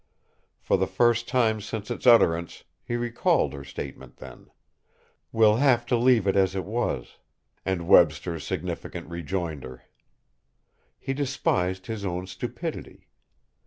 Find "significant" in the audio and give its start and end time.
8.43-9.07